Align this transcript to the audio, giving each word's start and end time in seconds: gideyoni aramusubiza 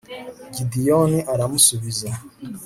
gideyoni 0.55 1.19
aramusubiza 1.33 2.07